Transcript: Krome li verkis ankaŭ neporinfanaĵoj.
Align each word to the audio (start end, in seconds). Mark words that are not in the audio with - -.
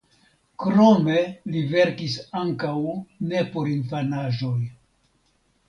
Krome 0.61 1.17
li 1.57 1.61
verkis 1.73 2.17
ankaŭ 2.41 2.73
neporinfanaĵoj. 3.35 4.59